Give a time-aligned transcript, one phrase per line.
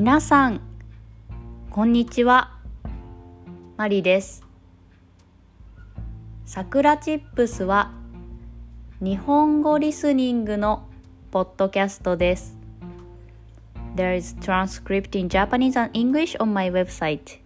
[0.00, 0.60] 皆さん
[1.70, 2.56] こんにちは。
[3.76, 4.44] マリです。
[6.46, 7.90] さくらチップスは
[9.00, 10.86] 日本語リスニングの
[11.32, 12.56] ポッドキャストです。
[13.96, 17.40] There is transcript in Japanese and English on my website.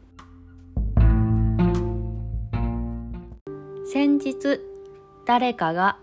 [3.90, 4.60] 先日
[5.24, 5.96] 誰かが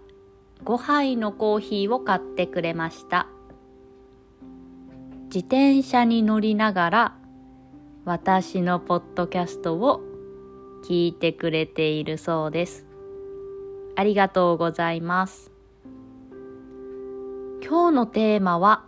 [0.66, 3.28] 5杯のコーヒーを買ってくれました。
[5.32, 7.16] 自転車に乗りながら
[8.04, 10.02] 私のポッドキャストを
[10.88, 12.88] 聞いてくれているそうです。
[13.96, 15.52] ありがとうございます。
[17.64, 18.86] 今日のテーマは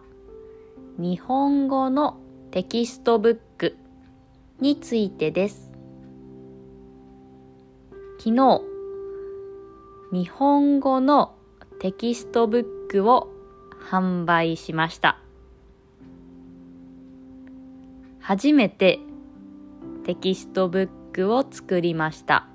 [0.98, 2.18] 日本語の
[2.50, 3.78] テキストブック
[4.60, 5.70] についてです。
[8.18, 8.62] 昨日、
[10.12, 11.36] 日本語の
[11.80, 13.32] テキストブックを
[13.92, 15.20] 販売しました。
[18.32, 19.02] 初めて
[20.06, 22.48] テキストブックを作りました。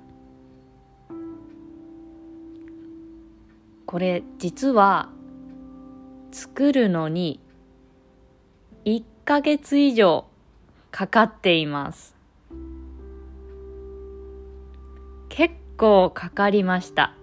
[3.85, 5.11] これ実は
[6.31, 7.39] 作るのに
[8.85, 10.25] 1ヶ月以上
[10.89, 12.15] かかっています。
[15.29, 17.13] 結構かかりました。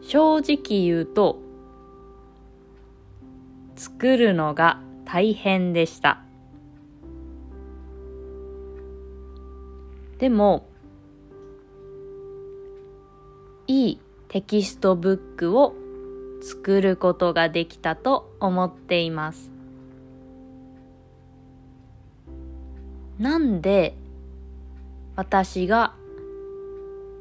[0.00, 1.42] 正直言うと
[3.76, 6.22] 作るのが大変でした。
[10.18, 10.66] でも、
[13.66, 15.74] いいテキストブックを
[16.42, 19.50] 作ることができたと思っています。
[23.18, 23.96] なんで
[25.16, 25.94] 私が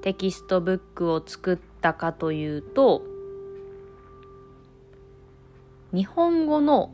[0.01, 3.03] テキストブックを作ったかというと、
[5.93, 6.91] 日本語の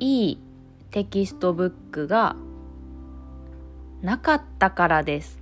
[0.00, 0.38] いい
[0.90, 2.34] テキストブックが
[4.00, 5.38] なかったからです。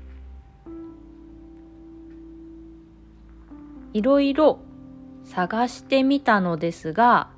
[3.94, 4.58] いろいろ
[5.24, 7.30] 探してみたのですが、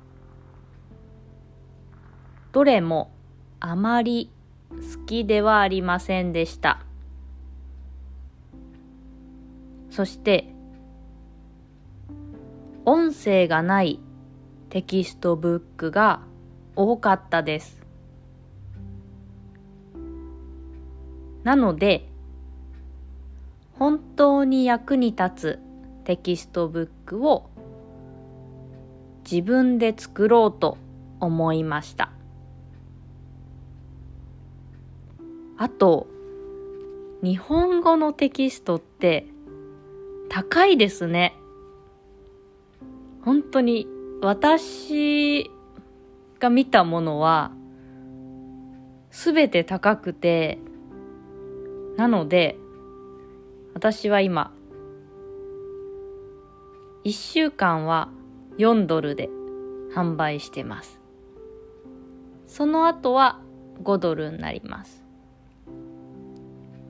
[2.51, 3.11] どれも
[3.59, 4.31] あまり
[4.71, 6.81] 好きではありませんでした。
[9.91, 10.53] そして、
[12.83, 13.99] 音声がない
[14.69, 16.21] テキストブックが
[16.75, 17.81] 多かったです。
[21.43, 22.07] なので、
[23.73, 25.59] 本当に役に立つ
[26.03, 27.49] テキストブックを
[29.29, 30.77] 自分で作ろうと
[31.19, 32.11] 思いました。
[35.57, 36.07] あと、
[37.23, 39.27] 日本語のテキストって
[40.29, 41.35] 高いですね。
[43.23, 43.87] 本当に
[44.21, 45.51] 私
[46.41, 47.51] が見たものは
[49.11, 50.57] すべて高くて
[51.97, 52.57] なので
[53.75, 54.51] 私は今
[57.05, 58.09] 1週間は
[58.57, 59.29] 4ドルで
[59.95, 60.99] 販売してます。
[62.47, 63.39] その後は
[63.83, 65.03] 5ドルになります。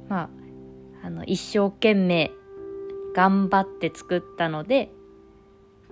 [0.09, 0.29] ま
[1.03, 2.31] ああの一生懸命
[3.15, 4.91] 頑張って作ったので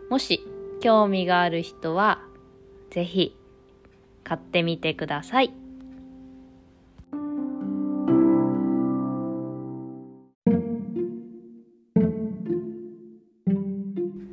[0.09, 0.45] もし
[0.81, 2.21] 興味がある人は、
[2.89, 3.38] ぜひ
[4.29, 5.51] 買ってみてください。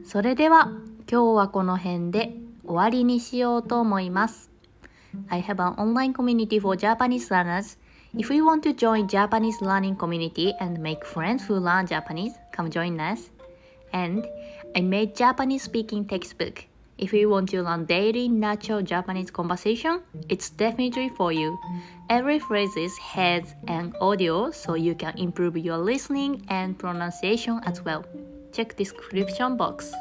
[0.05, 0.71] それでは
[1.11, 2.35] 今日はこの辺で
[2.67, 4.51] 終わりにしようと思います。
[5.29, 7.79] I have an online community for Japanese learners.
[8.15, 12.69] If you want to join Japanese learning community and make friends who learn Japanese, come
[12.69, 13.31] join us.
[13.93, 14.27] And
[14.75, 16.67] I made Japanese speaking textbook.
[16.99, 21.59] If you want to learn daily natural Japanese conversation, it's definitely for you.
[22.09, 28.05] Every phrase has an audio so you can improve your listening and pronunciation as well.
[28.53, 29.93] Check description box.